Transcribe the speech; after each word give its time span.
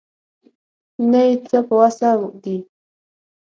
نه 1.09 1.19
یې 1.27 1.33
څه 1.49 1.57
په 1.67 1.73
وسه 1.81 2.09
دي. 2.43 2.57